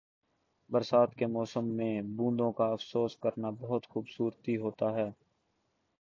[0.69, 5.09] برسات کے موسم میں بوندوں کا افسوس کرنا بہت خوبصورتی ہوتا ہے۔